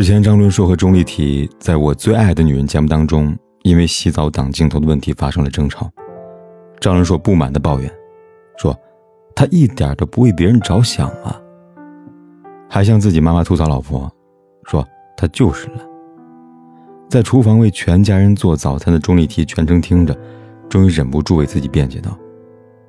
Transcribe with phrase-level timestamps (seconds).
[0.00, 5.90] 日前，张伦硕和钟丽缇在我最爱的女人节目当中，因为洗澡挡镜头的问题发生了争吵。
[6.80, 7.92] 张伦硕不满的抱怨，
[8.56, 8.74] 说
[9.36, 11.38] ：“他一点都不为别人着想啊！”
[12.66, 14.10] 还向自己妈妈吐槽老婆，
[14.64, 14.82] 说
[15.18, 15.86] ：“他就是懒。”
[17.10, 20.18] 在厨房为全家人做早餐的钟丽缇全程听着，
[20.70, 22.18] 终于忍不住为自己辩解道：“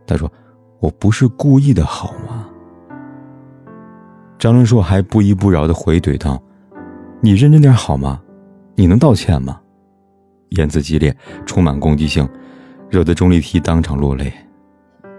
[0.07, 0.31] 他说，
[0.80, 2.47] 我不是故意的，好吗？”
[4.39, 6.41] 张伦硕还不依不饶的回怼道。
[7.23, 8.20] 你认真点好吗？
[8.73, 9.61] 你能道歉吗？
[10.50, 12.27] 言辞激烈，充满攻击性，
[12.89, 14.33] 惹得钟丽缇当场落泪，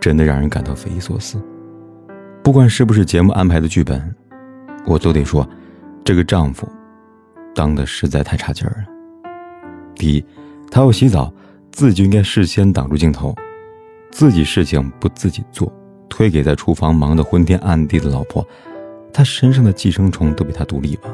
[0.00, 1.40] 真的让人感到匪夷所思。
[2.42, 4.12] 不管是不是节目安排的剧本，
[4.84, 5.48] 我都得说，
[6.02, 6.68] 这个丈夫
[7.54, 8.86] 当的实在太差劲儿了。
[9.94, 10.24] 第一，
[10.72, 11.32] 他要洗澡，
[11.70, 13.32] 自己应该事先挡住镜头，
[14.10, 15.72] 自己事情不自己做，
[16.08, 18.44] 推给在厨房忙得昏天暗地的老婆，
[19.12, 21.08] 他身上的寄生虫都比他独立吧。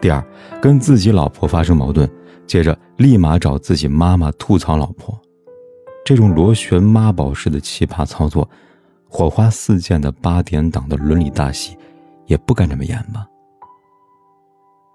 [0.00, 0.24] 第二，
[0.62, 2.08] 跟自己老婆发生矛盾，
[2.46, 5.20] 接着立马找自己妈妈吐槽老婆，
[6.04, 8.48] 这种螺旋妈宝式的奇葩操作，
[9.08, 11.76] 火花四溅的八点档的伦理大戏，
[12.26, 13.26] 也不敢这么演吧。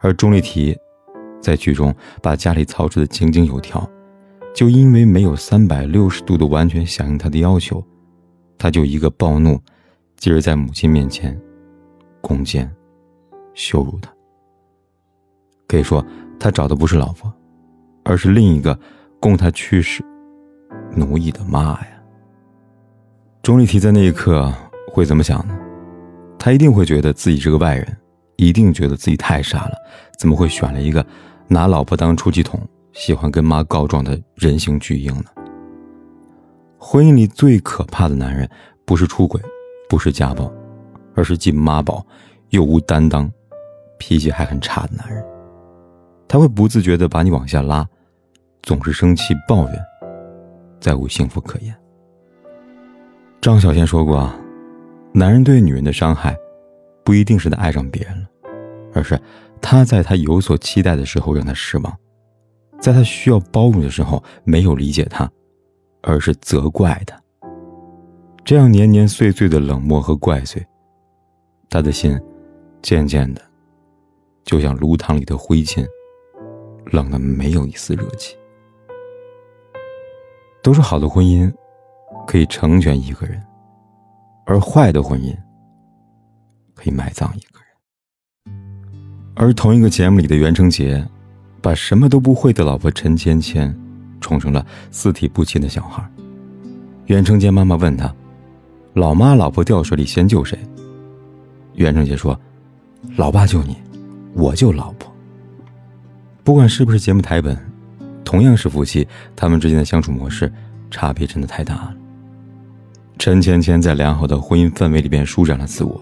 [0.02, 0.75] 而钟丽缇，
[1.40, 3.88] 在剧中把家里操持的井井有条，
[4.56, 7.84] 就因为没有三百六十度的完全响应他的要求，
[8.58, 9.59] 他就一个暴怒，
[10.17, 11.40] 继而在母亲面前，
[12.22, 12.73] 攻坚，
[13.53, 14.14] 羞辱他。
[15.67, 16.05] 可以说，
[16.39, 17.33] 他找的不是老婆，
[18.03, 18.77] 而是另一个
[19.19, 20.03] 供他驱使、
[20.95, 21.88] 奴役的妈呀。
[23.41, 24.51] 钟丽缇在那一刻
[24.91, 25.57] 会怎么想呢？
[26.38, 27.97] 她一定会觉得自己是个外人，
[28.35, 29.73] 一定觉得自己太傻了，
[30.19, 31.06] 怎么会选了一个
[31.47, 32.59] 拿老婆当出气筒、
[32.94, 35.25] 喜欢跟妈告状的人形巨婴呢？
[36.78, 38.47] 婚姻里最可怕的男人，
[38.85, 39.41] 不是出轨，
[39.90, 40.51] 不是家暴，
[41.16, 42.06] 而是既妈宝
[42.50, 43.31] 又无担当、
[43.97, 45.25] 脾气还很差的男人。
[46.28, 47.88] 他会不自觉地把你往下拉，
[48.63, 49.86] 总是生气抱怨，
[50.80, 51.74] 再无幸福可言。
[53.40, 54.34] 张小娴说过
[55.14, 56.35] ：“男人对女人的伤害，
[57.03, 58.28] 不一定是他爱上别人了，
[58.94, 59.19] 而是
[59.62, 61.96] 他在他有所期待的时候让他失望，
[62.80, 65.30] 在他需要包容的时候没有理解他，
[66.02, 67.16] 而是责怪他。
[68.44, 70.66] 这样年年岁岁的冷漠和怪罪，
[71.69, 72.19] 他的心
[72.81, 73.41] 渐渐的，
[74.44, 75.85] 就像炉膛里的灰烬。”
[76.91, 78.35] 冷的没有一丝热气。
[80.63, 81.51] 都说好的婚姻
[82.25, 83.41] 可以成全一个人，
[84.46, 85.35] 而坏的婚姻
[86.73, 87.66] 可以埋葬一个人。
[89.35, 91.06] 而同一个节目里的袁成杰，
[91.62, 93.75] 把什么都不会的老婆陈芊芊
[94.19, 96.03] 宠成了四体不勤的小孩。
[97.06, 98.12] 袁成杰妈妈问他
[98.94, 100.57] ：“老妈老婆掉水里先救谁？”
[101.75, 102.40] 袁成杰说
[103.17, 103.78] ：“老爸救你，
[104.34, 105.13] 我救老婆。”
[106.45, 107.57] 不管是不是节目台本，
[108.23, 110.50] 同样是夫妻，他们之间的相处模式
[110.91, 111.95] 差别真的太大了。
[113.17, 116.00] 陈芊芊在良好的婚姻氛围里边舒展了自我，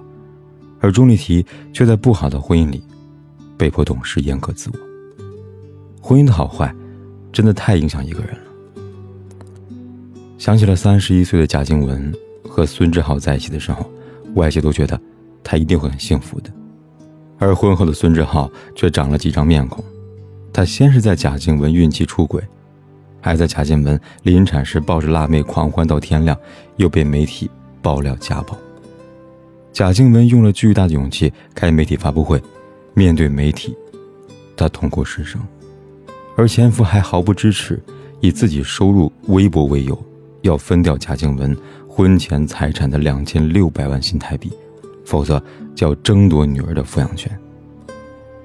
[0.82, 2.84] 而钟丽缇却在不好的婚姻里
[3.58, 4.78] 被迫懂事、严格自我。
[6.02, 6.76] 婚姻的好坏，
[7.32, 8.44] 真的太影响一个人了。
[10.38, 12.14] 想起了三十一岁的贾静雯
[12.50, 13.90] 和孙志浩在一起的时候，
[14.34, 15.00] 外界都觉得
[15.42, 16.52] 他一定会很幸福的，
[17.38, 19.82] 而婚后的孙志浩却长了几张面孔。
[20.54, 22.42] 他先是在贾静雯孕期出轨，
[23.20, 26.38] 还在贾静雯临产时抱着辣妹狂欢到天亮，
[26.78, 27.50] 又被媒体
[27.82, 28.56] 爆料家暴。
[29.74, 32.40] 贾静雯用了巨大的勇气开媒体发布会，
[32.94, 33.76] 面对媒体，
[34.56, 35.42] 她痛哭失声，
[36.38, 37.82] 而前夫还毫不支持，
[38.22, 40.00] 以自己收入微薄为由，
[40.44, 41.58] 要分掉贾静雯
[41.90, 44.54] 婚前财产的两千六百万新台币，
[45.04, 45.42] 否则
[45.74, 47.36] 就要争夺女儿的抚养权。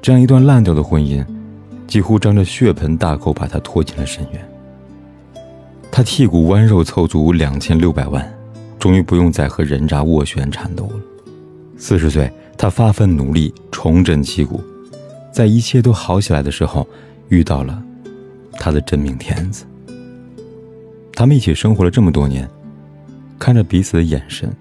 [0.00, 1.22] 这样一段烂掉的婚姻。
[1.88, 4.49] 几乎张着血盆大口把他拖进了深渊。
[5.90, 8.32] 他剔骨剜肉凑足两千六百万，
[8.79, 11.00] 终于不用再和人渣斡旋缠斗了。
[11.79, 14.62] 四十岁，他发奋努力重振旗鼓，
[15.32, 16.87] 在一切都好起来的时候，
[17.31, 17.82] 遇到了
[18.52, 19.64] 他的真命天子。
[21.14, 22.49] 他们一起生活了这么多年，
[23.38, 24.55] 看着彼此的眼神，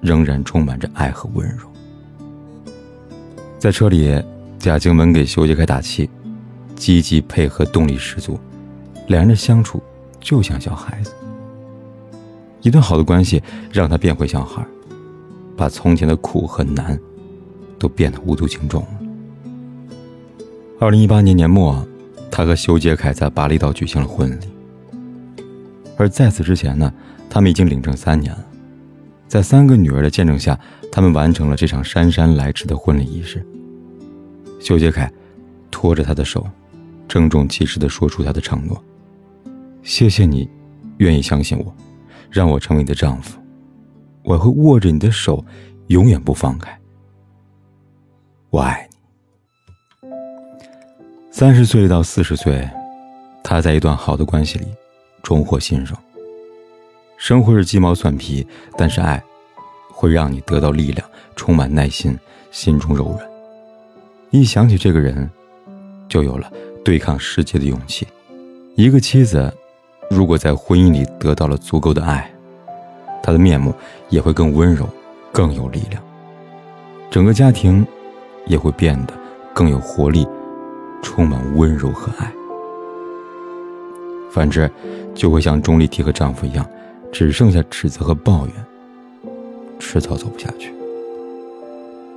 [0.00, 1.66] 仍然充满着爱和温柔。
[3.58, 4.22] 在车里，
[4.58, 6.08] 贾静雯给修杰楷打气。
[6.76, 8.38] 积极配合，动力十足，
[9.08, 9.82] 两人的相处
[10.20, 11.12] 就像小孩子。
[12.62, 13.42] 一段好的关系
[13.72, 14.64] 让他变回小孩，
[15.56, 16.98] 把从前的苦和难
[17.78, 18.88] 都变得无足轻重了。
[20.80, 21.86] 二零一八年年末，
[22.30, 24.46] 他和修杰楷在巴厘岛举行了婚礼。
[25.96, 26.92] 而在此之前呢，
[27.30, 28.44] 他们已经领证三年了。
[29.28, 30.58] 在三个女儿的见证下，
[30.90, 33.44] 他们完成了这场姗姗来迟的婚礼仪式。
[34.60, 35.12] 修杰楷
[35.70, 36.46] 拖着她的手，
[37.08, 38.82] 郑重其事地说出他的承诺
[39.82, 40.48] ：“谢谢你，
[40.98, 41.74] 愿意相信我，
[42.30, 43.38] 让我成为你的丈夫，
[44.22, 45.44] 我会握着你的手，
[45.88, 46.78] 永远不放开。
[48.50, 50.08] 我爱你。”
[51.30, 52.68] 三十岁到四十岁，
[53.42, 54.66] 他在一段好的关系里。
[55.22, 55.96] 重获新生。
[57.16, 58.46] 生活是鸡毛蒜皮，
[58.76, 59.24] 但是爱，
[59.90, 62.14] 会让你得到力量，充满耐心，
[62.50, 63.20] 心中柔软。
[64.30, 65.30] 一想起这个人，
[66.10, 66.52] 就有了
[66.84, 68.06] 对抗世界的勇气。
[68.76, 69.52] 一个妻子，
[70.10, 72.30] 如果在婚姻里得到了足够的爱，
[73.22, 73.74] 她的面目
[74.10, 74.86] 也会更温柔，
[75.32, 76.02] 更有力量。
[77.10, 77.86] 整个家庭，
[78.46, 79.14] 也会变得
[79.54, 80.26] 更有活力，
[81.02, 82.30] 充满温柔和爱。
[84.30, 84.70] 反之，
[85.14, 86.68] 就会像钟丽缇和丈夫一样，
[87.10, 88.54] 只剩下指责和抱怨，
[89.78, 90.74] 迟早走不下去。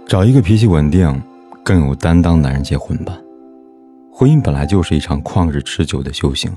[0.07, 1.21] 找一个脾气稳定、
[1.63, 3.15] 更有担当男人结婚吧。
[4.19, 6.51] 婚姻本来就是一场旷日持久的修行，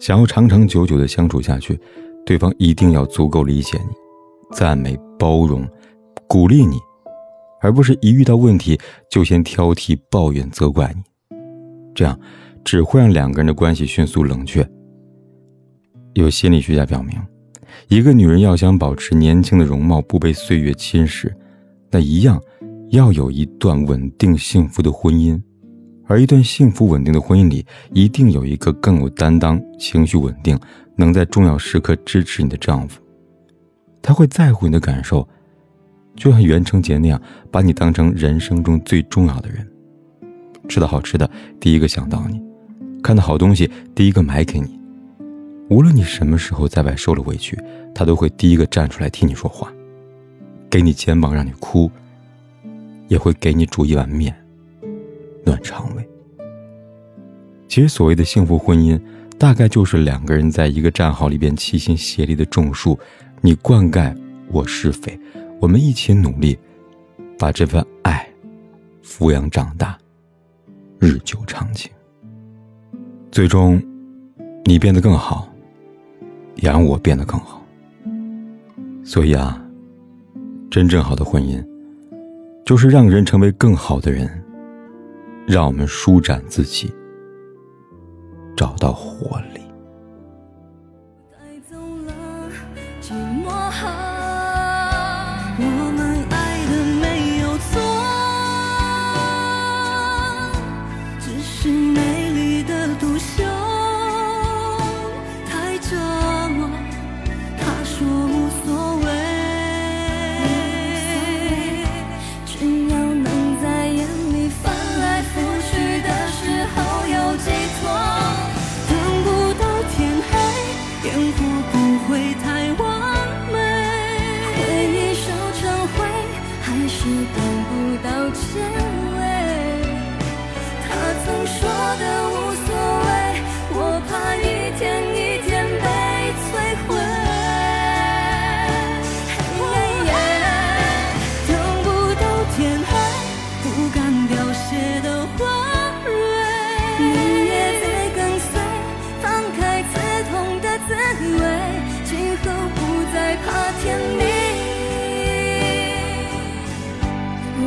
[0.00, 1.78] 想要长长久久的相处下去，
[2.26, 3.94] 对方一定要足够理解你、
[4.50, 5.64] 赞美、包容、
[6.26, 6.76] 鼓励你，
[7.60, 8.76] 而不是一遇到问题
[9.08, 11.02] 就先挑剔、抱怨、责怪你，
[11.94, 12.18] 这样。
[12.64, 14.68] 只会让两个人的关系迅速冷却。
[16.14, 17.16] 有心理学家表明，
[17.86, 21.32] 一个女人要想保持年轻的容貌不被岁月侵蚀，
[21.92, 22.42] 那一样
[22.90, 25.40] 要有一段稳定幸福的婚姻。
[26.06, 30.58] 而一段幸福稳定的婚姻里，一定有一个更有担当、情绪稳定、
[30.96, 33.00] 能在重要时刻支持你的丈夫。
[34.02, 35.26] 他会在乎你的感受，
[36.16, 37.20] 就像袁成杰那样，
[37.50, 39.66] 把你当成人生中最重要的人。
[40.68, 41.28] 吃到好吃的，
[41.60, 42.42] 第一个想到你。
[43.02, 44.78] 看到好东西，第一个买给你。
[45.70, 47.58] 无论你什么时候在外受了委屈，
[47.94, 49.72] 他都会第一个站出来替你说话，
[50.68, 51.90] 给你肩膀让你哭，
[53.08, 54.34] 也会给你煮一碗面，
[55.44, 56.08] 暖肠胃。
[57.68, 59.00] 其实，所谓的幸福婚姻，
[59.38, 62.98] 大概就是两个人在一个战壕里边齐心协力的种树，
[63.40, 64.14] 你灌溉，
[64.48, 65.18] 我施肥，
[65.58, 66.58] 我们一起努力，
[67.38, 68.28] 把这份爱
[69.02, 69.96] 抚养长大，
[70.98, 71.90] 日久长情。
[73.30, 73.82] 最终，
[74.66, 75.50] 你变得更好，
[76.56, 77.64] 也让我变得更好。
[79.02, 79.64] 所以啊，
[80.70, 81.64] 真正好的婚姻，
[82.66, 84.41] 就是让人成为更好的人，
[85.46, 86.94] 让我们舒展自己，
[88.56, 89.51] 找到活力。